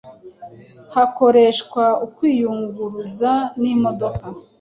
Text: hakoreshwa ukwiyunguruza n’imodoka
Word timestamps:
hakoreshwa 0.93 1.83
ukwiyunguruza 2.05 3.31
n’imodoka 3.61 4.25